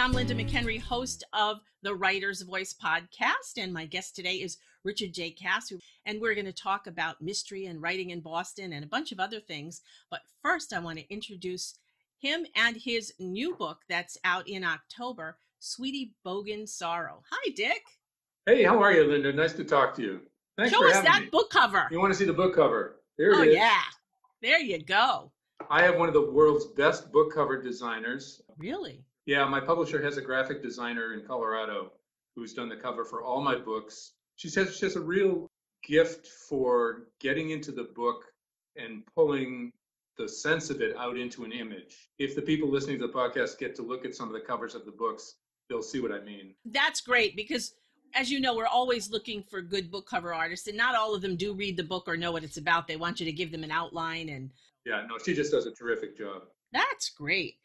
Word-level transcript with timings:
I'm 0.00 0.12
Linda 0.12 0.34
McHenry, 0.34 0.80
host 0.80 1.24
of 1.34 1.60
the 1.82 1.94
Writer's 1.94 2.40
Voice 2.40 2.74
podcast. 2.74 3.58
And 3.58 3.70
my 3.70 3.84
guest 3.84 4.16
today 4.16 4.36
is 4.36 4.56
Richard 4.82 5.12
J. 5.12 5.30
Cass, 5.30 5.74
and 6.06 6.22
we're 6.22 6.34
going 6.34 6.46
to 6.46 6.54
talk 6.54 6.86
about 6.86 7.20
mystery 7.20 7.66
and 7.66 7.82
writing 7.82 8.08
in 8.08 8.20
Boston 8.20 8.72
and 8.72 8.82
a 8.82 8.88
bunch 8.88 9.12
of 9.12 9.20
other 9.20 9.40
things. 9.40 9.82
But 10.10 10.22
first, 10.42 10.72
I 10.72 10.78
want 10.78 10.98
to 11.00 11.12
introduce 11.12 11.74
him 12.18 12.46
and 12.56 12.78
his 12.78 13.12
new 13.18 13.54
book 13.56 13.80
that's 13.90 14.16
out 14.24 14.48
in 14.48 14.64
October, 14.64 15.36
Sweetie 15.58 16.14
Bogan 16.24 16.66
Sorrow. 16.66 17.22
Hi, 17.30 17.50
Dick. 17.54 17.82
Hey, 18.46 18.64
how 18.64 18.82
are 18.82 18.94
you, 18.94 19.04
Linda? 19.04 19.34
Nice 19.34 19.52
to 19.52 19.64
talk 19.64 19.94
to 19.96 20.02
you. 20.02 20.20
Thanks 20.56 20.72
Show 20.72 20.88
us 20.88 21.02
that 21.02 21.24
me. 21.24 21.28
book 21.28 21.50
cover. 21.50 21.88
You 21.90 22.00
want 22.00 22.10
to 22.14 22.18
see 22.18 22.24
the 22.24 22.32
book 22.32 22.54
cover? 22.54 23.02
There 23.18 23.34
oh, 23.34 23.42
it 23.42 23.48
is. 23.48 23.56
yeah. 23.56 23.82
There 24.40 24.60
you 24.60 24.82
go. 24.82 25.30
I 25.68 25.82
have 25.82 25.98
one 25.98 26.08
of 26.08 26.14
the 26.14 26.30
world's 26.30 26.64
best 26.64 27.12
book 27.12 27.34
cover 27.34 27.60
designers. 27.60 28.40
Really? 28.56 29.04
Yeah, 29.30 29.44
my 29.44 29.60
publisher 29.60 30.02
has 30.02 30.16
a 30.16 30.20
graphic 30.20 30.60
designer 30.60 31.14
in 31.14 31.24
Colorado 31.24 31.92
who's 32.34 32.52
done 32.52 32.68
the 32.68 32.74
cover 32.74 33.04
for 33.04 33.22
all 33.22 33.40
my 33.40 33.54
books. 33.54 34.14
She 34.34 34.48
says 34.48 34.76
she 34.76 34.84
has 34.86 34.96
a 34.96 35.00
real 35.00 35.48
gift 35.86 36.26
for 36.26 37.06
getting 37.20 37.50
into 37.50 37.70
the 37.70 37.84
book 37.94 38.24
and 38.74 39.04
pulling 39.14 39.70
the 40.18 40.28
sense 40.28 40.68
of 40.68 40.80
it 40.80 40.96
out 40.96 41.16
into 41.16 41.44
an 41.44 41.52
image. 41.52 42.10
If 42.18 42.34
the 42.34 42.42
people 42.42 42.68
listening 42.68 42.98
to 42.98 43.06
the 43.06 43.12
podcast 43.12 43.56
get 43.60 43.76
to 43.76 43.82
look 43.82 44.04
at 44.04 44.16
some 44.16 44.26
of 44.26 44.34
the 44.34 44.40
covers 44.40 44.74
of 44.74 44.84
the 44.84 44.90
books, 44.90 45.36
they'll 45.68 45.80
see 45.80 46.00
what 46.00 46.10
I 46.10 46.18
mean. 46.22 46.56
That's 46.64 47.00
great 47.00 47.36
because 47.36 47.74
as 48.16 48.32
you 48.32 48.40
know, 48.40 48.56
we're 48.56 48.66
always 48.66 49.12
looking 49.12 49.44
for 49.44 49.62
good 49.62 49.92
book 49.92 50.08
cover 50.10 50.34
artists, 50.34 50.66
and 50.66 50.76
not 50.76 50.96
all 50.96 51.14
of 51.14 51.22
them 51.22 51.36
do 51.36 51.54
read 51.54 51.76
the 51.76 51.84
book 51.84 52.08
or 52.08 52.16
know 52.16 52.32
what 52.32 52.42
it's 52.42 52.56
about. 52.56 52.88
They 52.88 52.96
want 52.96 53.20
you 53.20 53.26
to 53.26 53.32
give 53.32 53.52
them 53.52 53.62
an 53.62 53.70
outline 53.70 54.28
and. 54.28 54.50
Yeah, 54.84 55.06
no, 55.08 55.18
she 55.24 55.34
just 55.34 55.52
does 55.52 55.66
a 55.66 55.70
terrific 55.70 56.18
job. 56.18 56.42
That's 56.72 57.10
great. 57.10 57.58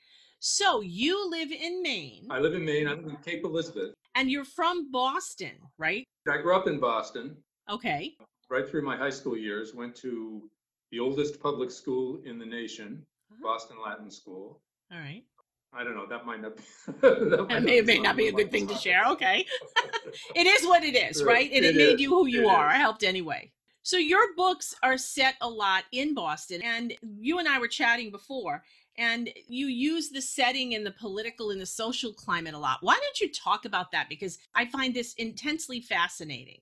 So 0.47 0.81
you 0.81 1.27
live 1.31 1.51
in 1.51 1.81
Maine. 1.81 2.27
I 2.29 2.37
live 2.37 2.53
in 2.53 2.63
Maine. 2.63 2.87
I 2.87 2.91
live 2.91 3.07
in 3.07 3.17
Cape 3.25 3.43
Elizabeth. 3.43 3.95
And 4.13 4.29
you're 4.29 4.45
from 4.45 4.91
Boston, 4.91 5.53
right? 5.79 6.05
I 6.31 6.37
grew 6.37 6.55
up 6.55 6.67
in 6.67 6.79
Boston. 6.79 7.35
Okay. 7.67 8.13
Right 8.51 8.69
through 8.69 8.83
my 8.83 8.95
high 8.95 9.09
school 9.09 9.35
years, 9.35 9.73
went 9.73 9.95
to 9.95 10.43
the 10.91 10.99
oldest 10.99 11.41
public 11.41 11.71
school 11.71 12.19
in 12.25 12.37
the 12.37 12.45
nation, 12.45 13.03
uh-huh. 13.31 13.41
Boston 13.41 13.77
Latin 13.83 14.11
School. 14.11 14.61
All 14.91 14.99
right. 14.99 15.23
I 15.73 15.83
don't 15.83 15.95
know. 15.95 16.05
That 16.07 16.27
might 16.27 16.43
not 16.43 16.57
be. 16.57 16.63
that 17.01 17.47
might 17.49 17.63
may, 17.63 17.81
may 17.81 17.97
not 17.97 18.15
be 18.15 18.27
a 18.27 18.31
good 18.31 18.51
thing 18.51 18.67
to 18.67 18.75
share. 18.75 19.03
Okay. 19.07 19.47
it 20.35 20.45
is 20.45 20.63
what 20.67 20.83
it 20.83 20.95
is, 20.95 21.23
right? 21.23 21.49
And 21.51 21.65
it, 21.65 21.75
it 21.75 21.75
made 21.75 21.95
is. 21.95 22.01
you 22.01 22.09
who 22.09 22.27
you 22.27 22.43
it 22.43 22.53
are. 22.53 22.67
Is. 22.67 22.73
I 22.75 22.77
helped 22.77 23.01
anyway. 23.01 23.51
So 23.81 23.97
your 23.97 24.33
books 24.35 24.73
are 24.81 24.97
set 24.97 25.35
a 25.41 25.49
lot 25.49 25.83
in 25.91 26.15
Boston, 26.15 26.61
and 26.63 26.93
you 27.19 27.37
and 27.37 27.47
I 27.47 27.59
were 27.59 27.67
chatting 27.67 28.09
before, 28.09 28.63
and 28.97 29.29
you 29.47 29.67
use 29.67 30.09
the 30.09 30.21
setting 30.21 30.75
and 30.75 30.85
the 30.85 30.91
political 30.91 31.51
and 31.51 31.59
the 31.59 31.65
social 31.65 32.13
climate 32.13 32.53
a 32.53 32.57
lot. 32.57 32.77
Why 32.81 32.99
don't 33.01 33.19
you 33.19 33.31
talk 33.31 33.65
about 33.65 33.91
that? 33.91 34.09
Because 34.09 34.37
I 34.53 34.65
find 34.65 34.93
this 34.93 35.13
intensely 35.15 35.81
fascinating. 35.81 36.59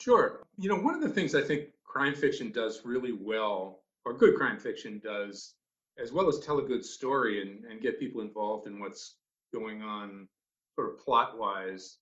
Sure. 0.00 0.46
You 0.58 0.68
know, 0.68 0.76
one 0.76 0.94
of 0.94 1.00
the 1.00 1.08
things 1.08 1.34
I 1.34 1.42
think 1.42 1.68
crime 1.84 2.14
fiction 2.14 2.50
does 2.50 2.82
really 2.84 3.12
well, 3.12 3.80
or 4.04 4.12
good 4.14 4.36
crime 4.36 4.58
fiction 4.58 5.00
does, 5.02 5.54
as 5.98 6.12
well 6.12 6.28
as 6.28 6.38
tell 6.38 6.58
a 6.58 6.62
good 6.62 6.84
story 6.84 7.42
and, 7.42 7.64
and 7.64 7.80
get 7.80 7.98
people 7.98 8.20
involved 8.20 8.66
in 8.66 8.78
what's 8.78 9.16
going 9.52 9.82
on, 9.82 10.28
sort 10.74 10.90
of 10.90 10.98
plot 10.98 11.38
wise, 11.38 11.98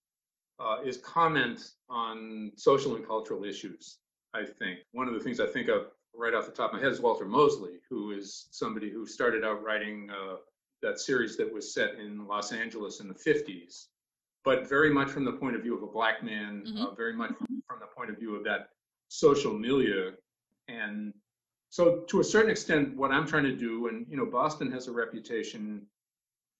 uh, 0.58 0.78
is 0.84 0.96
comment 0.98 1.72
on 1.88 2.52
social 2.56 2.96
and 2.96 3.06
cultural 3.06 3.44
issues. 3.44 3.98
I 4.34 4.44
think 4.44 4.80
one 4.92 5.08
of 5.08 5.14
the 5.14 5.20
things 5.20 5.38
I 5.40 5.46
think 5.46 5.68
of 5.68 5.86
right 6.16 6.34
off 6.34 6.46
the 6.46 6.52
top 6.52 6.72
of 6.72 6.76
my 6.76 6.82
head 6.82 6.92
is 6.92 7.00
Walter 7.00 7.24
Mosley, 7.24 7.80
who 7.88 8.12
is 8.12 8.48
somebody 8.50 8.90
who 8.90 9.06
started 9.06 9.44
out 9.44 9.62
writing 9.62 10.10
uh, 10.10 10.36
that 10.82 10.98
series 10.98 11.36
that 11.36 11.52
was 11.52 11.74
set 11.74 11.94
in 11.94 12.26
Los 12.26 12.52
Angeles 12.52 13.00
in 13.00 13.08
the 13.08 13.14
50s, 13.14 13.86
but 14.44 14.68
very 14.68 14.92
much 14.92 15.08
from 15.08 15.24
the 15.24 15.32
point 15.32 15.56
of 15.56 15.62
view 15.62 15.76
of 15.76 15.82
a 15.82 15.86
black 15.86 16.22
man, 16.22 16.62
mm-hmm. 16.66 16.82
uh, 16.82 16.94
very 16.94 17.14
much 17.14 17.32
from 17.66 17.80
the 17.80 17.86
point 17.96 18.10
of 18.10 18.18
view 18.18 18.34
of 18.34 18.44
that 18.44 18.68
social 19.08 19.52
milieu. 19.52 20.12
And 20.68 21.12
so, 21.70 22.04
to 22.08 22.20
a 22.20 22.24
certain 22.24 22.50
extent, 22.50 22.96
what 22.96 23.10
I'm 23.10 23.26
trying 23.26 23.44
to 23.44 23.56
do, 23.56 23.88
and 23.88 24.06
you 24.08 24.16
know, 24.16 24.26
Boston 24.26 24.70
has 24.72 24.86
a 24.86 24.92
reputation 24.92 25.86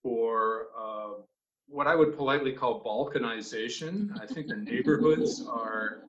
for 0.03 0.67
uh, 0.79 1.21
what 1.69 1.87
I 1.87 1.95
would 1.95 2.17
politely 2.17 2.53
call 2.53 2.83
balkanization. 2.83 4.11
I 4.21 4.27
think 4.27 4.49
the 4.49 4.57
neighborhoods 4.57 5.47
are 5.49 6.05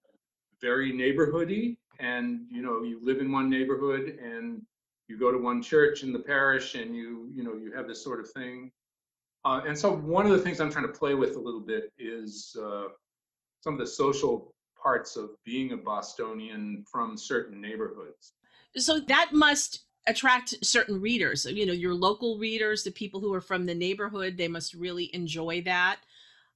very 0.62 0.92
neighborhoody 0.92 1.78
and 2.00 2.42
you 2.50 2.62
know 2.62 2.84
you 2.84 3.00
live 3.04 3.20
in 3.20 3.32
one 3.32 3.50
neighborhood 3.50 4.20
and 4.22 4.62
you 5.08 5.18
go 5.18 5.32
to 5.32 5.38
one 5.38 5.62
church 5.62 6.04
in 6.04 6.12
the 6.12 6.20
parish 6.20 6.76
and 6.76 6.96
you 6.96 7.30
you 7.34 7.44
know 7.44 7.54
you 7.54 7.72
have 7.74 7.88
this 7.88 8.04
sort 8.04 8.20
of 8.20 8.30
thing. 8.32 8.72
Uh, 9.44 9.62
and 9.68 9.78
so 9.78 9.96
one 9.96 10.26
of 10.26 10.32
the 10.32 10.40
things 10.40 10.60
i'm 10.60 10.72
trying 10.72 10.88
to 10.88 10.94
play 10.94 11.14
with 11.14 11.36
a 11.36 11.40
little 11.40 11.62
bit 11.62 11.92
is 12.00 12.56
uh, 12.62 12.86
some 13.62 13.74
of 13.74 13.80
the 13.80 13.88
social 13.88 14.54
parts 14.82 15.16
of 15.16 15.32
being 15.44 15.72
a 15.72 15.78
bostonian 15.78 16.84
from 16.92 17.18
certain 17.18 17.60
neighborhoods. 17.60 18.34
So 18.78 19.00
that 19.00 19.32
must 19.34 19.86
attract 20.08 20.54
certain 20.64 21.02
readers. 21.02 21.46
You 21.46 21.66
know 21.66 21.74
your 21.74 21.94
local 21.94 22.38
readers 22.38 22.84
the 22.84 22.92
people 22.92 23.20
who 23.20 23.34
are 23.34 23.42
from 23.42 23.66
the 23.66 23.76
neighborhood 23.76 24.38
they 24.38 24.48
must 24.48 24.74
really 24.74 25.14
enjoy 25.14 25.62
that 25.64 26.00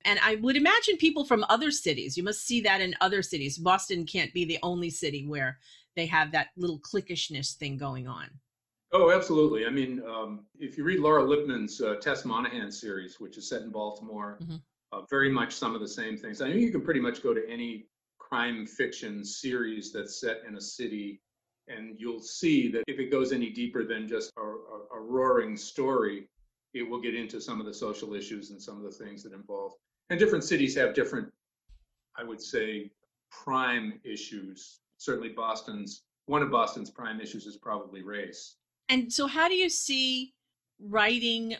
and 0.06 0.20
I 0.24 0.36
would 0.36 0.56
imagine 0.56 0.98
people 0.98 1.26
from 1.26 1.46
other 1.50 1.72
cities, 1.72 2.18
you 2.18 2.24
must 2.24 2.46
see 2.46 2.62
that 2.62 2.82
in 2.82 2.96
other 3.02 3.22
cities. 3.22 3.58
Boston 3.58 4.06
can't 4.06 4.34
be 4.34 4.46
the 4.46 4.60
only 4.64 4.90
city 4.90 5.28
where 5.28 5.60
they 5.96 6.06
have 6.06 6.32
that 6.32 6.48
little 6.56 6.80
cliquishness 6.80 7.54
thing 7.56 7.78
going 7.78 8.08
on. 8.08 8.30
Oh, 8.92 9.12
absolutely. 9.12 9.66
I 9.66 9.70
mean, 9.70 10.02
um, 10.08 10.46
if 10.58 10.78
you 10.78 10.84
read 10.84 11.00
Laura 11.00 11.24
Lippman's 11.24 11.80
uh, 11.80 11.96
Tess 11.96 12.26
Monaghan 12.26 12.72
series, 12.72 13.20
which 13.20 13.38
is 13.38 13.48
set 13.48 13.62
in 13.62 13.70
Baltimore, 13.70 14.40
mm-hmm. 14.42 14.56
uh, 14.92 15.02
very 15.10 15.30
much 15.30 15.54
some 15.54 15.76
of 15.76 15.82
the 15.82 15.88
same 15.88 16.18
things. 16.18 16.42
I 16.42 16.48
mean, 16.48 16.60
you 16.60 16.72
can 16.72 16.81
pretty 16.81 17.00
much 17.00 17.22
go 17.22 17.34
to 17.34 17.48
any 17.48 17.88
crime 18.18 18.66
fiction 18.66 19.24
series 19.24 19.92
that's 19.92 20.20
set 20.20 20.38
in 20.48 20.56
a 20.56 20.62
city, 20.62 21.22
and 21.68 22.00
you'll 22.00 22.22
see 22.22 22.72
that 22.72 22.84
if 22.88 23.00
it 23.00 23.12
goes 23.12 23.31
any 23.31 23.52
deeper 23.52 23.84
than 23.84 24.08
just 24.08 24.31
a, 24.38 24.42
a, 24.42 25.00
a 25.00 25.02
roaring 25.02 25.56
story, 25.56 26.28
it 26.74 26.84
will 26.84 27.02
get 27.02 27.16
into 27.16 27.41
some 27.41 27.59
of 27.59 27.66
the 27.66 27.74
social 27.74 28.13
issues 28.13 28.52
and 28.52 28.62
some 28.62 28.78
of 28.78 28.84
the 28.84 29.03
things 29.03 29.24
that 29.24 29.34
involve 29.34 29.74
and 30.09 30.19
different 30.19 30.44
cities 30.44 30.75
have 30.75 30.94
different, 30.94 31.31
I 32.18 32.24
would 32.24 32.41
say, 32.41 32.91
prime 33.31 34.00
issues. 34.03 34.80
Certainly, 34.97 35.30
Boston's 35.30 36.03
one 36.25 36.41
of 36.41 36.52
Boston's 36.52 36.91
prime 36.91 37.19
issues 37.19 37.46
is 37.46 37.57
probably 37.57 38.03
race. 38.03 38.56
And 38.90 39.12
so, 39.12 39.28
how 39.28 39.47
do 39.47 39.56
you 39.56 39.69
see 39.69 40.34
writing 40.80 41.56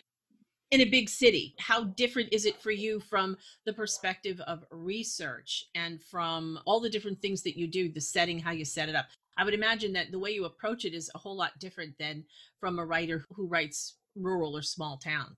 in 0.72 0.82
a 0.82 0.86
big 0.86 1.10
city? 1.10 1.56
How 1.60 1.84
different 1.84 2.30
is 2.32 2.46
it 2.46 2.62
for 2.62 2.72
you 2.72 3.00
from 3.00 3.38
the 3.66 3.74
perspective 3.74 4.42
of 4.42 4.64
research 4.72 5.66
and 5.76 6.02
from 6.02 6.60
all 6.66 6.80
the 6.80 6.90
different 6.90 7.22
things 7.22 7.44
that 7.44 7.58
you 7.58 7.68
do, 7.68 7.92
the 7.92 8.02
setting, 8.02 8.40
how 8.40 8.52
you 8.52 8.66
set 8.66 8.90
it 8.90 8.96
up? 8.96 9.08
I 9.38 9.46
would 9.46 9.54
imagine 9.54 9.94
that 9.94 10.12
the 10.12 10.20
way 10.20 10.32
you 10.32 10.46
approach 10.46 10.86
it 10.86 10.94
is 10.94 11.10
a 11.16 11.18
whole 11.18 11.36
lot 11.36 11.58
different 11.60 11.98
than 11.98 12.26
from 12.60 12.78
a 12.78 12.86
writer 12.86 13.26
who 13.34 13.48
writes 13.48 13.96
rural 14.16 14.56
or 14.56 14.62
small 14.62 14.98
town. 14.98 15.36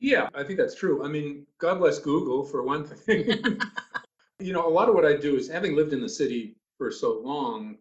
Yeah, 0.00 0.28
I 0.34 0.44
think 0.44 0.58
that's 0.58 0.76
true. 0.76 1.04
I 1.04 1.08
mean, 1.08 1.46
God 1.58 1.78
bless 1.78 1.98
Google 1.98 2.44
for 2.44 2.62
one 2.62 2.84
thing. 2.84 3.60
you 4.38 4.52
know, 4.52 4.66
a 4.66 4.70
lot 4.70 4.88
of 4.88 4.94
what 4.94 5.04
I 5.04 5.16
do 5.16 5.36
is 5.36 5.48
having 5.48 5.74
lived 5.74 5.92
in 5.92 6.00
the 6.00 6.08
city 6.08 6.56
for 6.76 6.90
so 6.90 7.20
long, 7.20 7.78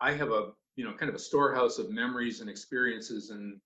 I 0.00 0.12
have 0.12 0.32
a, 0.32 0.50
you 0.74 0.84
know, 0.84 0.92
kind 0.92 1.08
of 1.08 1.14
a 1.14 1.20
storehouse 1.20 1.78
of 1.78 1.90
memories 1.90 2.40
and 2.40 2.50
experiences 2.50 3.30
and 3.30 3.60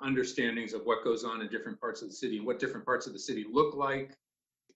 understandings 0.00 0.74
of 0.74 0.82
what 0.84 1.02
goes 1.02 1.24
on 1.24 1.40
in 1.40 1.48
different 1.48 1.80
parts 1.80 2.02
of 2.02 2.08
the 2.08 2.14
city 2.14 2.36
and 2.36 2.46
what 2.46 2.58
different 2.58 2.84
parts 2.84 3.06
of 3.06 3.14
the 3.14 3.18
city 3.18 3.46
look 3.50 3.74
like. 3.74 4.16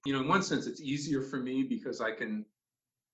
You 0.06 0.14
know, 0.14 0.20
in 0.20 0.28
one 0.28 0.42
sense, 0.42 0.66
it's 0.66 0.80
easier 0.80 1.20
for 1.20 1.36
me 1.36 1.62
because 1.62 2.00
I 2.00 2.10
can 2.10 2.44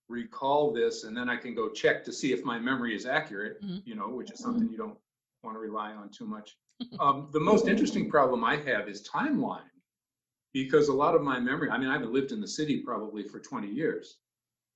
recall 0.08 0.72
this 0.72 1.04
and 1.04 1.16
then 1.16 1.28
I 1.28 1.36
can 1.36 1.54
go 1.54 1.68
check 1.68 2.04
to 2.04 2.12
see 2.12 2.32
if 2.32 2.44
my 2.44 2.58
memory 2.58 2.94
is 2.94 3.04
accurate, 3.04 3.62
mm-hmm. 3.62 3.78
you 3.84 3.94
know, 3.94 4.08
which 4.08 4.30
is 4.30 4.38
something 4.38 4.62
mm-hmm. 4.62 4.72
you 4.72 4.78
don't 4.78 4.96
want 5.42 5.56
to 5.56 5.60
rely 5.60 5.92
on 5.92 6.08
too 6.08 6.26
much. 6.26 6.56
Um, 7.00 7.28
the 7.32 7.40
most 7.40 7.66
interesting 7.66 8.08
problem 8.08 8.44
I 8.44 8.56
have 8.56 8.88
is 8.88 9.06
timeline, 9.08 9.70
because 10.52 10.88
a 10.88 10.92
lot 10.92 11.14
of 11.14 11.22
my 11.22 11.38
memory, 11.40 11.70
I 11.70 11.78
mean, 11.78 11.88
I 11.88 11.92
haven't 11.92 12.12
lived 12.12 12.32
in 12.32 12.40
the 12.40 12.48
city 12.48 12.82
probably 12.84 13.22
for 13.22 13.40
20 13.40 13.68
years. 13.68 14.18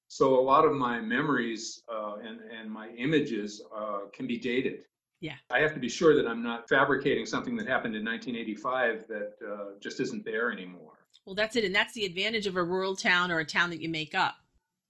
So 0.09 0.39
a 0.39 0.41
lot 0.41 0.65
of 0.65 0.73
my 0.73 1.01
memories 1.01 1.83
uh, 1.93 2.17
and, 2.17 2.41
and 2.51 2.71
my 2.71 2.89
images 2.91 3.63
uh, 3.75 4.01
can 4.13 4.27
be 4.27 4.39
dated. 4.39 4.81
Yeah. 5.21 5.37
I 5.51 5.61
have 5.61 5.73
to 5.75 5.81
be 5.81 5.89
sure 5.89 6.15
that 6.17 6.27
I'm 6.27 6.43
not 6.43 6.69
fabricating 6.69 7.25
something 7.25 7.57
that 7.57 7.67
happened 7.67 7.95
in 7.95 8.05
1985 8.05 9.07
that 9.09 9.33
uh, 9.49 9.79
just 9.81 10.01
isn't 10.01 10.25
there 10.25 10.53
anymore. 10.53 11.07
Well, 11.25 11.35
that's 11.35 11.57
it. 11.57 11.65
And 11.65 11.75
that's 11.75 11.95
the 11.95 12.05
advantage 12.05 12.47
of 12.47 12.57
a 12.57 12.63
rural 12.63 12.97
town 12.97 13.31
or 13.31 13.39
a 13.39 13.45
town 13.45 13.71
that 13.71 13.81
you 13.81 13.89
make 13.89 14.15
up. 14.15 14.35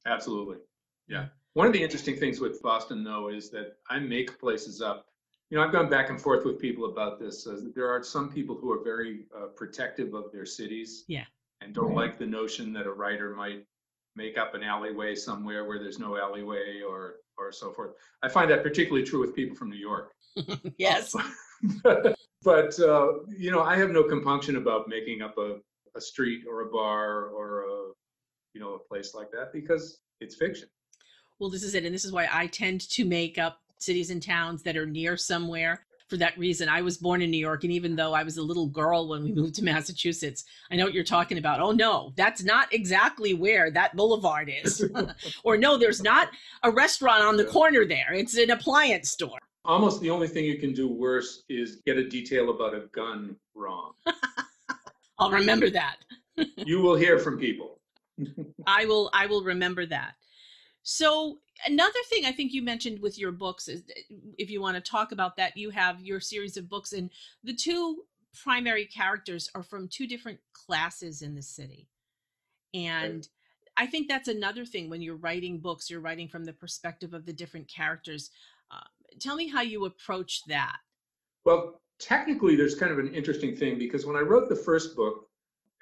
Absolutely. 0.06 0.56
Yeah. 1.06 1.26
One 1.52 1.66
of 1.66 1.74
the 1.74 1.82
interesting 1.82 2.16
things 2.16 2.40
with 2.40 2.62
Boston, 2.62 3.04
though, 3.04 3.28
is 3.28 3.50
that 3.50 3.76
I 3.90 3.98
make 3.98 4.38
places 4.40 4.80
up 4.80 5.06
you 5.52 5.58
know, 5.58 5.64
I've 5.64 5.70
gone 5.72 5.90
back 5.90 6.08
and 6.08 6.18
forth 6.18 6.46
with 6.46 6.58
people 6.58 6.86
about 6.86 7.20
this. 7.20 7.46
Uh, 7.46 7.60
there 7.74 7.86
are 7.86 8.02
some 8.02 8.32
people 8.32 8.56
who 8.56 8.72
are 8.72 8.82
very 8.82 9.26
uh, 9.36 9.48
protective 9.48 10.14
of 10.14 10.32
their 10.32 10.46
cities. 10.46 11.04
Yeah. 11.08 11.24
And 11.60 11.74
don't 11.74 11.88
right. 11.88 12.08
like 12.08 12.18
the 12.18 12.24
notion 12.24 12.72
that 12.72 12.86
a 12.86 12.90
writer 12.90 13.34
might 13.34 13.66
make 14.16 14.38
up 14.38 14.54
an 14.54 14.62
alleyway 14.62 15.14
somewhere 15.14 15.66
where 15.66 15.78
there's 15.78 15.98
no 15.98 16.16
alleyway 16.16 16.80
or 16.80 17.16
or 17.36 17.52
so 17.52 17.70
forth. 17.70 17.90
I 18.22 18.30
find 18.30 18.50
that 18.50 18.62
particularly 18.62 19.04
true 19.04 19.20
with 19.20 19.36
people 19.36 19.54
from 19.54 19.68
New 19.68 19.76
York. 19.76 20.12
yes. 20.78 21.14
but 21.82 22.80
uh, 22.80 23.08
you 23.28 23.50
know, 23.50 23.60
I 23.60 23.76
have 23.76 23.90
no 23.90 24.04
compunction 24.04 24.56
about 24.56 24.88
making 24.88 25.20
up 25.20 25.36
a 25.36 25.58
a 25.94 26.00
street 26.00 26.44
or 26.48 26.62
a 26.62 26.70
bar 26.70 27.26
or 27.26 27.64
a 27.64 27.92
you 28.54 28.60
know 28.62 28.72
a 28.72 28.78
place 28.78 29.14
like 29.14 29.30
that 29.32 29.52
because 29.52 29.98
it's 30.20 30.34
fiction. 30.34 30.68
Well, 31.38 31.50
this 31.50 31.62
is 31.62 31.74
it, 31.74 31.84
and 31.84 31.94
this 31.94 32.06
is 32.06 32.12
why 32.12 32.26
I 32.32 32.46
tend 32.46 32.88
to 32.88 33.04
make 33.04 33.36
up 33.36 33.61
cities 33.82 34.10
and 34.10 34.22
towns 34.22 34.62
that 34.62 34.76
are 34.76 34.86
near 34.86 35.16
somewhere 35.16 35.84
for 36.12 36.18
that 36.18 36.36
reason. 36.36 36.68
I 36.68 36.82
was 36.82 36.98
born 36.98 37.22
in 37.22 37.30
New 37.30 37.38
York, 37.38 37.64
and 37.64 37.72
even 37.72 37.96
though 37.96 38.12
I 38.12 38.22
was 38.22 38.36
a 38.36 38.42
little 38.42 38.66
girl 38.66 39.08
when 39.08 39.22
we 39.22 39.32
moved 39.40 39.54
to 39.54 39.64
Massachusetts, 39.64 40.44
I 40.70 40.76
know 40.76 40.84
what 40.84 40.92
you're 40.92 41.04
talking 41.04 41.38
about. 41.38 41.58
Oh, 41.60 41.72
no, 41.72 42.12
that's 42.16 42.44
not 42.44 42.70
exactly 42.72 43.32
where 43.32 43.70
that 43.70 43.96
boulevard 43.96 44.52
is. 44.62 44.84
or 45.44 45.56
no, 45.56 45.78
there's 45.78 46.02
not 46.02 46.28
a 46.64 46.70
restaurant 46.70 47.22
on 47.22 47.38
the 47.38 47.46
corner 47.46 47.86
there, 47.86 48.12
it's 48.12 48.36
an 48.36 48.50
appliance 48.50 49.10
store. 49.10 49.38
Almost 49.64 50.00
the 50.00 50.10
only 50.10 50.28
thing 50.28 50.44
you 50.44 50.58
can 50.58 50.74
do 50.74 50.86
worse 50.86 51.44
is 51.48 51.80
get 51.86 51.96
a 51.96 52.06
detail 52.06 52.50
about 52.50 52.74
a 52.74 52.88
gun 52.92 53.36
wrong. 53.54 53.92
I'll 55.18 55.30
remember 55.30 55.70
that. 55.70 55.96
you 56.56 56.80
will 56.80 56.96
hear 56.96 57.18
from 57.18 57.38
people. 57.38 57.78
I 58.66 58.84
will 58.86 59.08
I 59.14 59.26
will 59.26 59.44
remember 59.44 59.86
that. 59.86 60.14
So 60.82 61.38
another 61.66 61.98
thing 62.08 62.24
I 62.24 62.32
think 62.32 62.52
you 62.52 62.62
mentioned 62.62 63.00
with 63.00 63.18
your 63.18 63.32
books 63.32 63.68
is 63.68 63.82
if 64.38 64.50
you 64.50 64.60
want 64.60 64.76
to 64.76 64.80
talk 64.80 65.12
about 65.12 65.36
that, 65.36 65.56
you 65.56 65.70
have 65.70 66.00
your 66.00 66.20
series 66.20 66.56
of 66.56 66.68
books 66.68 66.92
and 66.92 67.10
the 67.44 67.54
two 67.54 68.04
primary 68.42 68.86
characters 68.86 69.50
are 69.54 69.62
from 69.62 69.88
two 69.88 70.06
different 70.06 70.38
classes 70.52 71.22
in 71.22 71.34
the 71.34 71.42
city. 71.42 71.88
And 72.74 73.14
right. 73.14 73.28
I 73.76 73.86
think 73.86 74.08
that's 74.08 74.28
another 74.28 74.64
thing 74.64 74.88
when 74.88 75.02
you're 75.02 75.16
writing 75.16 75.58
books, 75.58 75.90
you're 75.90 76.00
writing 76.00 76.28
from 76.28 76.44
the 76.44 76.52
perspective 76.52 77.14
of 77.14 77.26
the 77.26 77.32
different 77.32 77.68
characters. 77.68 78.30
Uh, 78.70 78.80
tell 79.20 79.36
me 79.36 79.48
how 79.48 79.60
you 79.60 79.84
approach 79.84 80.42
that. 80.46 80.76
Well, 81.44 81.80
technically, 81.98 82.56
there's 82.56 82.74
kind 82.74 82.92
of 82.92 82.98
an 82.98 83.14
interesting 83.14 83.54
thing 83.54 83.78
because 83.78 84.06
when 84.06 84.16
I 84.16 84.20
wrote 84.20 84.48
the 84.48 84.56
first 84.56 84.96
book, 84.96 85.26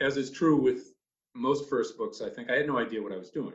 as 0.00 0.16
is 0.16 0.30
true 0.30 0.56
with 0.56 0.94
most 1.34 1.68
first 1.68 1.96
books, 1.96 2.20
I 2.20 2.28
think 2.28 2.50
I 2.50 2.56
had 2.56 2.66
no 2.66 2.78
idea 2.78 3.02
what 3.02 3.12
I 3.12 3.16
was 3.16 3.30
doing. 3.30 3.54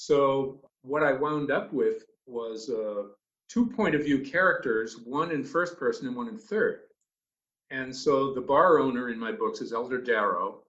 So 0.00 0.60
what 0.82 1.02
I 1.02 1.12
wound 1.12 1.50
up 1.50 1.72
with 1.72 2.04
was 2.24 2.70
uh, 2.70 3.08
two 3.48 3.66
point 3.66 3.96
of 3.96 4.04
view 4.04 4.20
characters, 4.20 4.96
one 4.96 5.32
in 5.32 5.42
first 5.42 5.76
person 5.76 6.06
and 6.06 6.16
one 6.16 6.28
in 6.28 6.38
third. 6.38 6.82
And 7.70 7.94
so 7.94 8.32
the 8.32 8.40
bar 8.40 8.78
owner 8.78 9.08
in 9.08 9.18
my 9.18 9.32
books 9.32 9.60
is 9.60 9.72
Elder 9.72 10.00
Darrow, 10.00 10.62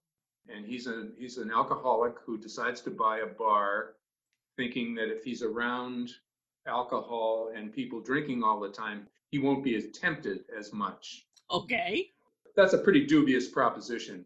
and 0.52 0.66
he's 0.66 0.88
a 0.88 1.10
he's 1.16 1.38
an 1.38 1.52
alcoholic 1.52 2.16
who 2.26 2.38
decides 2.38 2.80
to 2.80 2.90
buy 2.90 3.20
a 3.20 3.26
bar, 3.26 3.94
thinking 4.56 4.96
that 4.96 5.12
if 5.12 5.22
he's 5.22 5.44
around 5.44 6.10
alcohol 6.66 7.52
and 7.54 7.72
people 7.72 8.00
drinking 8.00 8.42
all 8.42 8.58
the 8.58 8.68
time, 8.68 9.06
he 9.30 9.38
won't 9.38 9.62
be 9.62 9.76
as 9.76 9.92
tempted 9.92 10.40
as 10.58 10.72
much. 10.72 11.24
Okay. 11.52 12.10
That's 12.56 12.72
a 12.72 12.78
pretty 12.78 13.06
dubious 13.06 13.46
proposition. 13.46 14.24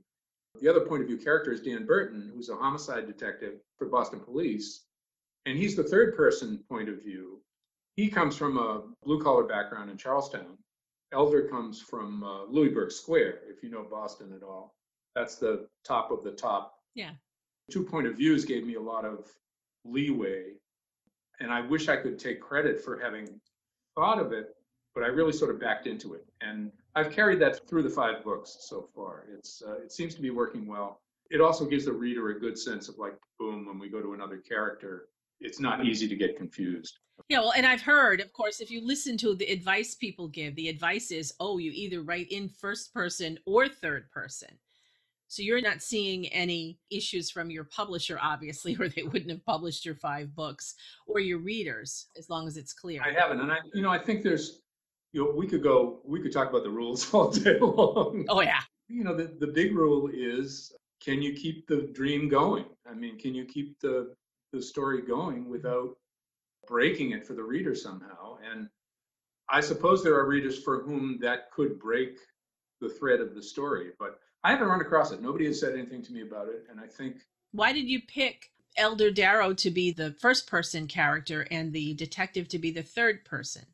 The 0.63 0.69
other 0.71 0.81
point 0.81 1.03
of 1.03 1.09
view 1.09 1.19
character 1.19 1.53
is 1.53 1.61
Dan 1.61 1.85
Burton, 1.85 2.33
who's 2.35 2.49
a 2.49 2.57
homicide 2.57 3.07
detective 3.07 3.61
for 3.77 3.87
Boston 3.87 4.21
Police, 4.21 4.85
and 5.47 5.59
he's 5.59 5.77
the 5.77 5.85
third 5.85 6.17
person 6.17 6.59
point 6.69 6.89
of 6.89 7.03
view. 7.03 7.41
He 7.97 8.09
comes 8.09 8.37
from 8.37 8.59
a 8.59 8.83
blue 9.05 9.23
collar 9.23 9.45
background 9.45 9.91
in 9.91 9.97
Charlestown. 9.97 10.59
Elder 11.13 11.49
comes 11.49 11.81
from 11.81 12.25
uh, 12.25 12.45
Louisburg 12.45 12.91
Square, 12.91 13.41
if 13.49 13.63
you 13.63 13.71
know 13.71 13.87
Boston 13.89 14.33
at 14.35 14.43
all. 14.43 14.75
That's 15.15 15.37
the 15.37 15.69
top 15.85 16.11
of 16.11 16.25
the 16.25 16.33
top. 16.33 16.75
Yeah. 16.95 17.11
Two 17.71 17.85
point 17.85 18.07
of 18.07 18.17
views 18.17 18.45
gave 18.45 18.67
me 18.67 18.75
a 18.75 18.81
lot 18.81 19.05
of 19.05 19.29
leeway. 19.85 20.55
And 21.41 21.53
I 21.53 21.61
wish 21.61 21.89
I 21.89 21.97
could 21.97 22.19
take 22.19 22.41
credit 22.41 22.81
for 22.81 22.99
having 22.99 23.29
thought 23.95 24.19
of 24.19 24.33
it, 24.33 24.57
but 24.95 25.05
I 25.05 25.09
really 25.09 25.33
sort 25.33 25.53
of 25.53 25.61
backed 25.61 25.87
into 25.87 26.15
it. 26.15 26.25
And 26.41 26.73
I've 26.97 27.13
carried 27.13 27.41
that 27.41 27.67
through 27.69 27.83
the 27.83 27.91
five 27.91 28.25
books 28.25 28.57
so 28.61 28.89
far. 28.95 29.27
It's 29.37 29.63
uh, 29.67 29.75
it 29.75 29.93
seems 29.93 30.15
to 30.17 30.23
be 30.23 30.31
working 30.31 30.67
well. 30.67 31.01
It 31.31 31.41
also 31.41 31.65
gives 31.65 31.85
the 31.85 31.93
reader 31.93 32.31
a 32.31 32.41
good 32.41 32.59
sense 32.59 32.89
of 32.89 32.99
like, 32.99 33.15
boom, 33.39 33.67
when 33.67 33.79
we 33.79 33.89
go 33.89 34.01
to 34.03 34.15
another 34.15 34.39
character, 34.39 35.09
it's 35.41 35.61
not 35.61 35.85
easy 35.85 36.09
to 36.09 36.17
get 36.17 36.37
confused. 36.37 36.99
Yeah, 37.29 37.41
well, 37.41 37.53
and 37.57 37.67
I've 37.67 37.83
heard, 37.83 38.21
of 38.21 38.33
course, 38.33 38.61
if 38.61 38.71
you 38.71 38.85
listen 38.85 39.17
to 39.19 39.35
the 39.35 39.47
advice 39.47 39.95
people 39.95 40.29
give, 40.29 40.57
the 40.57 40.69
advice 40.69 41.11
is, 41.11 41.33
oh, 41.41 41.59
you 41.59 41.71
either 41.73 42.03
write 42.03 42.31
in 42.31 42.49
first 42.49 42.93
person 42.93 43.39
or 43.47 43.69
third 43.69 44.11
person. 44.11 44.49
So 45.29 45.43
you're 45.43 45.61
not 45.61 45.83
seeing 45.83 46.29
any 46.29 46.79
issues 46.91 47.31
from 47.31 47.51
your 47.51 47.65
publisher, 47.65 48.19
obviously, 48.21 48.77
or 48.81 48.89
they 48.89 49.03
wouldn't 49.03 49.31
have 49.31 49.45
published 49.45 49.85
your 49.85 49.95
five 49.95 50.35
books, 50.35 50.75
or 51.07 51.21
your 51.21 51.39
readers, 51.39 52.09
as 52.19 52.29
long 52.29 52.47
as 52.47 52.57
it's 52.57 52.73
clear. 52.73 53.03
I 53.03 53.13
haven't, 53.13 53.41
and 53.41 53.51
I, 53.51 53.59
you 53.73 53.83
know, 53.83 53.91
I 53.91 53.99
think 53.99 54.23
there's, 54.23 54.61
you 55.13 55.25
know, 55.25 55.33
we 55.35 55.47
could 55.47 55.63
go, 55.63 56.01
we 56.05 56.21
could 56.21 56.33
talk 56.33 56.51
about 56.51 56.65
the 56.65 56.71
rules 56.71 57.13
all 57.15 57.31
day 57.31 57.59
long. 57.59 58.27
Oh 58.29 58.41
yeah. 58.43 58.61
You 58.89 59.03
know, 59.03 59.17
the 59.17 59.35
the 59.41 59.47
big 59.47 59.75
rule 59.75 60.11
is, 60.13 60.73
can 61.03 61.23
you 61.23 61.33
keep 61.33 61.67
the 61.67 61.89
dream 61.93 62.29
going? 62.29 62.67
I 62.89 62.95
mean, 62.95 63.19
can 63.19 63.35
you 63.35 63.45
keep 63.45 63.81
the 63.81 64.15
the 64.55 64.63
story 64.63 65.03
going 65.03 65.49
without 65.49 65.97
breaking 66.67 67.11
it 67.11 67.27
for 67.27 67.35
the 67.35 67.43
reader 67.43 67.75
somehow. 67.75 68.39
And 68.51 68.69
I 69.49 69.61
suppose 69.61 70.03
there 70.03 70.15
are 70.15 70.27
readers 70.27 70.63
for 70.63 70.83
whom 70.83 71.19
that 71.21 71.51
could 71.51 71.79
break 71.79 72.17
the 72.81 72.89
thread 72.89 73.21
of 73.21 73.35
the 73.35 73.43
story, 73.43 73.91
but 73.99 74.19
I 74.43 74.51
haven't 74.51 74.69
run 74.69 74.81
across 74.81 75.11
it. 75.11 75.23
Nobody 75.23 75.47
has 75.47 75.61
said 75.61 75.75
anything 75.75 76.03
to 76.03 76.13
me 76.13 76.23
about 76.23 76.49
it. 76.49 76.67
And 76.71 76.81
I 76.81 76.87
think. 76.87 77.17
Why 77.53 77.73
did 77.73 77.89
you 77.89 78.01
pick 78.01 78.51
Elder 78.77 79.11
Darrow 79.11 79.55
to 79.55 79.71
be 79.71 79.91
the 79.91 80.13
first 80.13 80.47
person 80.47 80.87
character 80.87 81.47
and 81.51 81.73
the 81.73 81.95
detective 81.95 82.49
to 82.49 82.59
be 82.59 82.71
the 82.71 82.83
third 82.83 83.25
person? 83.25 83.65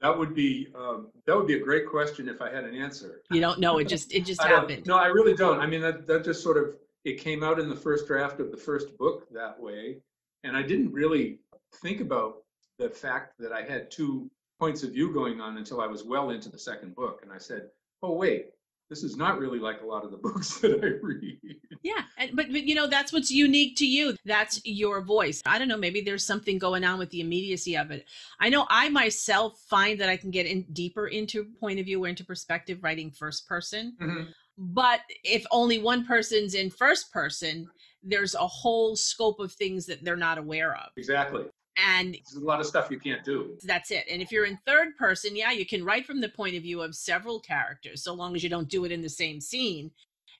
That 0.00 0.18
would 0.18 0.34
be 0.34 0.66
um, 0.74 1.08
that 1.26 1.36
would 1.36 1.46
be 1.46 1.54
a 1.54 1.62
great 1.62 1.86
question 1.86 2.28
if 2.28 2.42
I 2.42 2.50
had 2.50 2.64
an 2.64 2.74
answer. 2.74 3.22
You 3.30 3.40
don't 3.40 3.60
know. 3.60 3.78
It 3.78 3.86
just 3.86 4.12
it 4.12 4.26
just 4.26 4.42
happened. 4.42 4.84
No, 4.84 4.96
I 4.96 5.06
really 5.06 5.34
don't. 5.34 5.60
I 5.60 5.66
mean 5.66 5.80
that 5.80 6.08
that 6.08 6.24
just 6.24 6.42
sort 6.42 6.56
of 6.56 6.74
it 7.04 7.20
came 7.20 7.44
out 7.44 7.60
in 7.60 7.68
the 7.68 7.76
first 7.76 8.08
draft 8.08 8.40
of 8.40 8.50
the 8.50 8.56
first 8.56 8.96
book 8.98 9.28
that 9.32 9.60
way, 9.60 9.98
and 10.44 10.56
I 10.56 10.62
didn't 10.62 10.92
really 10.92 11.40
think 11.82 12.00
about 12.00 12.36
the 12.78 12.90
fact 12.90 13.34
that 13.38 13.52
I 13.52 13.62
had 13.62 13.90
two 13.90 14.30
points 14.58 14.82
of 14.82 14.90
view 14.92 15.12
going 15.12 15.40
on 15.40 15.56
until 15.56 15.80
I 15.80 15.86
was 15.86 16.04
well 16.04 16.30
into 16.30 16.48
the 16.48 16.58
second 16.58 16.94
book. 16.94 17.20
And 17.22 17.32
I 17.32 17.38
said, 17.38 17.68
oh, 18.02 18.12
wait, 18.12 18.46
this 18.88 19.02
is 19.02 19.16
not 19.16 19.38
really 19.38 19.58
like 19.58 19.80
a 19.80 19.86
lot 19.86 20.04
of 20.04 20.10
the 20.10 20.16
books 20.22 20.58
that 20.60 20.84
I 20.84 21.04
read. 21.04 21.38
Yeah, 21.82 22.02
but, 22.34 22.52
but 22.52 22.64
you 22.64 22.74
know 22.74 22.86
that's 22.86 23.12
what's 23.12 23.30
unique 23.30 23.76
to 23.78 23.86
you. 23.86 24.14
That's 24.24 24.60
your 24.64 25.02
voice. 25.02 25.42
I 25.46 25.58
don't 25.58 25.68
know. 25.68 25.76
Maybe 25.76 26.00
there's 26.00 26.26
something 26.26 26.58
going 26.58 26.84
on 26.84 26.98
with 26.98 27.10
the 27.10 27.20
immediacy 27.20 27.76
of 27.76 27.90
it. 27.90 28.04
I 28.38 28.50
know 28.50 28.66
I 28.68 28.88
myself 28.90 29.58
find 29.68 29.98
that 30.00 30.08
I 30.08 30.16
can 30.16 30.30
get 30.30 30.46
in 30.46 30.64
deeper 30.72 31.08
into 31.08 31.46
point 31.58 31.80
of 31.80 31.86
view 31.86 32.04
or 32.04 32.08
into 32.08 32.24
perspective 32.24 32.80
writing 32.82 33.10
first 33.10 33.48
person. 33.48 33.96
Mm-hmm. 34.00 34.24
But 34.58 35.00
if 35.24 35.44
only 35.50 35.78
one 35.78 36.04
person's 36.04 36.54
in 36.54 36.70
first 36.70 37.10
person, 37.12 37.66
there's 38.02 38.34
a 38.34 38.46
whole 38.46 38.96
scope 38.96 39.40
of 39.40 39.52
things 39.52 39.86
that 39.86 40.04
they're 40.04 40.16
not 40.16 40.38
aware 40.38 40.74
of. 40.74 40.90
Exactly. 40.96 41.44
And 41.76 42.14
there's 42.14 42.42
a 42.42 42.44
lot 42.44 42.60
of 42.60 42.66
stuff 42.66 42.90
you 42.90 42.98
can't 42.98 43.24
do. 43.24 43.56
That's 43.62 43.90
it. 43.90 44.04
And 44.10 44.20
if 44.20 44.30
you're 44.30 44.44
in 44.44 44.58
third 44.66 44.96
person, 44.98 45.34
yeah, 45.34 45.52
you 45.52 45.64
can 45.64 45.84
write 45.84 46.04
from 46.04 46.20
the 46.20 46.28
point 46.28 46.54
of 46.56 46.62
view 46.62 46.82
of 46.82 46.94
several 46.94 47.40
characters, 47.40 48.04
so 48.04 48.12
long 48.12 48.36
as 48.36 48.42
you 48.42 48.50
don't 48.50 48.68
do 48.68 48.84
it 48.84 48.92
in 48.92 49.00
the 49.00 49.08
same 49.08 49.40
scene. 49.40 49.90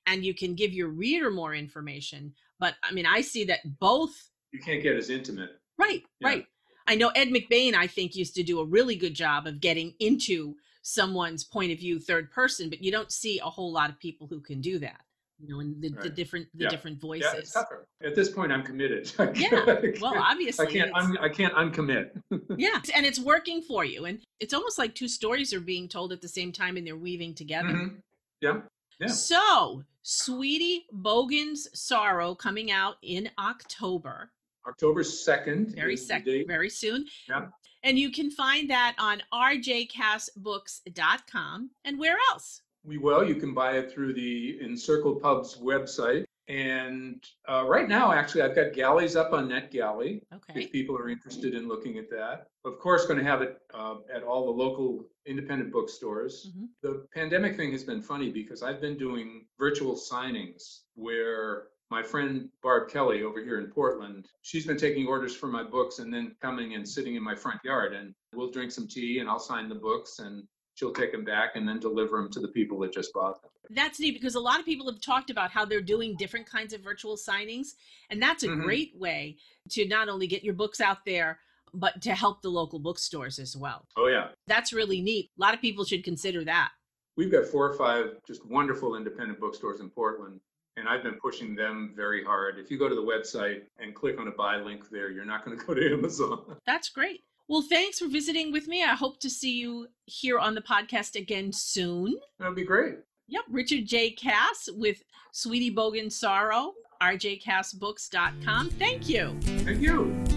And 0.06 0.24
you 0.24 0.34
can 0.34 0.54
give 0.54 0.72
your 0.72 0.88
reader 0.88 1.30
more 1.30 1.54
information. 1.54 2.34
But 2.58 2.74
I 2.82 2.92
mean, 2.92 3.06
I 3.06 3.20
see 3.20 3.44
that 3.44 3.60
both. 3.78 4.30
You 4.52 4.60
can't 4.60 4.82
get 4.82 4.96
as 4.96 5.10
intimate. 5.10 5.50
Right, 5.78 6.02
yeah. 6.20 6.28
right. 6.28 6.46
I 6.86 6.96
know 6.96 7.08
Ed 7.14 7.28
McBain, 7.28 7.74
I 7.74 7.86
think, 7.86 8.16
used 8.16 8.34
to 8.34 8.42
do 8.42 8.60
a 8.60 8.66
really 8.66 8.96
good 8.96 9.14
job 9.14 9.46
of 9.46 9.60
getting 9.60 9.94
into 10.00 10.56
someone's 10.82 11.44
point 11.44 11.72
of 11.72 11.78
view 11.78 12.00
third 12.00 12.30
person, 12.32 12.68
but 12.68 12.82
you 12.82 12.90
don't 12.90 13.12
see 13.12 13.38
a 13.38 13.44
whole 13.44 13.72
lot 13.72 13.88
of 13.88 14.00
people 14.00 14.26
who 14.26 14.40
can 14.40 14.60
do 14.60 14.80
that 14.80 15.00
you 15.42 15.52
know, 15.52 15.60
and 15.60 15.82
the, 15.82 15.90
right. 15.90 16.02
the 16.02 16.08
different 16.08 16.46
the 16.54 16.64
yeah. 16.64 16.70
different 16.70 17.00
voices. 17.00 17.28
Yeah, 17.32 17.38
it's 17.38 17.52
tougher. 17.52 17.86
At 18.04 18.14
this 18.14 18.30
point, 18.30 18.52
I'm 18.52 18.62
committed. 18.62 19.10
yeah. 19.34 19.80
Well, 20.00 20.14
obviously, 20.16 20.66
I 20.66 20.70
can't. 20.70 20.94
Un, 20.94 21.18
I 21.18 21.28
can't 21.28 21.52
uncommit. 21.54 22.10
yeah, 22.56 22.80
and 22.94 23.04
it's 23.04 23.18
working 23.18 23.60
for 23.62 23.84
you, 23.84 24.04
and 24.04 24.20
it's 24.40 24.54
almost 24.54 24.78
like 24.78 24.94
two 24.94 25.08
stories 25.08 25.52
are 25.52 25.60
being 25.60 25.88
told 25.88 26.12
at 26.12 26.20
the 26.20 26.28
same 26.28 26.52
time, 26.52 26.76
and 26.76 26.86
they're 26.86 26.96
weaving 26.96 27.34
together. 27.34 27.68
Mm-hmm. 27.68 27.96
Yeah. 28.40 28.60
Yeah. 29.00 29.08
So, 29.08 29.82
Sweetie 30.02 30.86
Bogan's 30.94 31.68
Sorrow 31.74 32.34
coming 32.34 32.70
out 32.70 32.96
in 33.02 33.30
October. 33.38 34.30
October 34.68 35.02
2nd. 35.02 35.74
Very 35.74 35.96
second, 35.96 36.46
very 36.46 36.70
soon. 36.70 37.06
Yeah. 37.28 37.46
And 37.82 37.98
you 37.98 38.12
can 38.12 38.30
find 38.30 38.70
that 38.70 38.94
on 38.98 39.20
rjcassbooks.com. 39.34 41.70
And 41.84 41.98
where 41.98 42.16
else? 42.30 42.62
We 42.84 42.98
will. 42.98 43.24
You 43.24 43.36
can 43.36 43.54
buy 43.54 43.76
it 43.78 43.92
through 43.92 44.14
the 44.14 44.58
Encircled 44.60 45.22
Pubs 45.22 45.58
website. 45.58 46.24
And 46.48 47.24
uh, 47.48 47.64
right 47.66 47.88
now, 47.88 48.12
actually, 48.12 48.42
I've 48.42 48.56
got 48.56 48.72
galleys 48.72 49.14
up 49.14 49.32
on 49.32 49.48
NetGalley. 49.48 50.22
Okay. 50.34 50.64
If 50.64 50.72
people 50.72 50.96
are 50.98 51.08
interested 51.08 51.54
in 51.54 51.68
looking 51.68 51.98
at 51.98 52.10
that, 52.10 52.48
of 52.64 52.78
course, 52.78 53.06
going 53.06 53.18
to 53.18 53.24
have 53.24 53.42
it 53.42 53.60
uh, 53.72 53.96
at 54.12 54.24
all 54.24 54.46
the 54.46 54.62
local 54.62 55.06
independent 55.24 55.72
bookstores. 55.72 56.50
Mm-hmm. 56.50 56.64
The 56.82 57.06
pandemic 57.14 57.56
thing 57.56 57.70
has 57.72 57.84
been 57.84 58.02
funny 58.02 58.30
because 58.30 58.62
I've 58.62 58.80
been 58.80 58.98
doing 58.98 59.46
virtual 59.58 59.94
signings 59.94 60.80
where 60.94 61.68
my 61.90 62.02
friend 62.02 62.48
Barb 62.62 62.88
Kelly 62.88 63.22
over 63.22 63.42
here 63.44 63.60
in 63.60 63.66
Portland, 63.66 64.26
she's 64.40 64.66
been 64.66 64.78
taking 64.78 65.06
orders 65.06 65.36
for 65.36 65.46
my 65.46 65.62
books 65.62 65.98
and 66.00 66.12
then 66.12 66.34
coming 66.40 66.74
and 66.74 66.88
sitting 66.88 67.14
in 67.16 67.22
my 67.22 67.34
front 67.34 67.60
yard 67.64 67.92
and 67.92 68.14
we'll 68.34 68.50
drink 68.50 68.72
some 68.72 68.88
tea 68.88 69.18
and 69.18 69.28
I'll 69.28 69.38
sign 69.38 69.68
the 69.68 69.74
books 69.74 70.18
and 70.18 70.42
she'll 70.74 70.92
take 70.92 71.12
them 71.12 71.24
back 71.24 71.50
and 71.54 71.68
then 71.68 71.78
deliver 71.80 72.16
them 72.16 72.30
to 72.32 72.40
the 72.40 72.48
people 72.48 72.78
that 72.80 72.92
just 72.92 73.12
bought 73.12 73.40
them. 73.42 73.50
That's 73.70 74.00
neat 74.00 74.14
because 74.14 74.34
a 74.34 74.40
lot 74.40 74.60
of 74.60 74.66
people 74.66 74.90
have 74.90 75.00
talked 75.00 75.30
about 75.30 75.50
how 75.50 75.64
they're 75.64 75.80
doing 75.80 76.16
different 76.16 76.46
kinds 76.46 76.72
of 76.72 76.80
virtual 76.82 77.16
signings. 77.16 77.74
And 78.10 78.20
that's 78.20 78.42
a 78.42 78.48
mm-hmm. 78.48 78.62
great 78.62 78.92
way 78.96 79.36
to 79.70 79.86
not 79.86 80.08
only 80.08 80.26
get 80.26 80.44
your 80.44 80.54
books 80.54 80.80
out 80.80 81.04
there, 81.06 81.38
but 81.74 82.02
to 82.02 82.14
help 82.14 82.42
the 82.42 82.50
local 82.50 82.78
bookstores 82.78 83.38
as 83.38 83.56
well. 83.56 83.86
Oh, 83.96 84.08
yeah. 84.08 84.28
That's 84.46 84.72
really 84.72 85.00
neat. 85.00 85.30
A 85.38 85.40
lot 85.40 85.54
of 85.54 85.60
people 85.60 85.84
should 85.84 86.04
consider 86.04 86.44
that. 86.44 86.70
We've 87.16 87.32
got 87.32 87.46
four 87.46 87.70
or 87.70 87.74
five 87.74 88.16
just 88.26 88.44
wonderful 88.46 88.96
independent 88.96 89.38
bookstores 89.38 89.80
in 89.80 89.90
Portland, 89.90 90.40
and 90.76 90.88
I've 90.88 91.02
been 91.02 91.18
pushing 91.20 91.54
them 91.54 91.92
very 91.94 92.24
hard. 92.24 92.58
If 92.58 92.70
you 92.70 92.78
go 92.78 92.88
to 92.88 92.94
the 92.94 93.02
website 93.02 93.62
and 93.78 93.94
click 93.94 94.18
on 94.18 94.28
a 94.28 94.30
buy 94.30 94.56
link 94.56 94.88
there, 94.90 95.10
you're 95.10 95.24
not 95.24 95.44
going 95.44 95.58
to 95.58 95.64
go 95.64 95.74
to 95.74 95.92
Amazon. 95.92 96.56
That's 96.66 96.88
great. 96.88 97.20
Well, 97.48 97.62
thanks 97.62 97.98
for 97.98 98.08
visiting 98.08 98.52
with 98.52 98.66
me. 98.68 98.82
I 98.82 98.94
hope 98.94 99.20
to 99.20 99.30
see 99.30 99.58
you 99.58 99.88
here 100.06 100.38
on 100.38 100.54
the 100.54 100.62
podcast 100.62 101.16
again 101.16 101.52
soon. 101.52 102.18
That'd 102.38 102.54
be 102.54 102.64
great. 102.64 102.96
Yep, 103.28 103.44
Richard 103.50 103.86
J. 103.86 104.10
Cass 104.10 104.68
with 104.72 105.02
Sweetie 105.32 105.74
Bogan 105.74 106.10
Sorrow, 106.10 106.74
rjcassbooks.com. 107.02 108.70
Thank 108.70 109.08
you. 109.08 109.36
Thank 109.40 109.80
you. 109.80 110.31